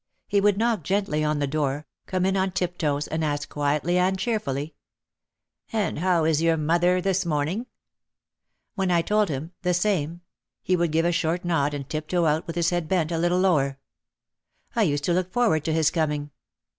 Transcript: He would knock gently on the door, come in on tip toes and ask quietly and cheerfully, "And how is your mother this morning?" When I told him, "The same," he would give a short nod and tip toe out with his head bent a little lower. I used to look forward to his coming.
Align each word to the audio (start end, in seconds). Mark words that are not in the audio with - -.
He 0.27 0.41
would 0.41 0.57
knock 0.57 0.81
gently 0.81 1.23
on 1.23 1.37
the 1.37 1.45
door, 1.45 1.85
come 2.07 2.25
in 2.25 2.35
on 2.35 2.53
tip 2.53 2.75
toes 2.79 3.07
and 3.07 3.23
ask 3.23 3.47
quietly 3.47 3.99
and 3.99 4.17
cheerfully, 4.17 4.73
"And 5.71 5.99
how 5.99 6.25
is 6.25 6.41
your 6.41 6.57
mother 6.57 7.01
this 7.01 7.23
morning?" 7.23 7.67
When 8.73 8.89
I 8.89 9.03
told 9.03 9.29
him, 9.29 9.51
"The 9.61 9.75
same," 9.75 10.21
he 10.63 10.75
would 10.75 10.91
give 10.91 11.05
a 11.05 11.11
short 11.11 11.45
nod 11.45 11.75
and 11.75 11.87
tip 11.87 12.07
toe 12.07 12.25
out 12.25 12.47
with 12.47 12.55
his 12.55 12.71
head 12.71 12.87
bent 12.89 13.11
a 13.11 13.19
little 13.19 13.37
lower. 13.37 13.77
I 14.75 14.81
used 14.81 15.03
to 15.03 15.13
look 15.13 15.31
forward 15.31 15.63
to 15.65 15.71
his 15.71 15.91
coming. 15.91 16.31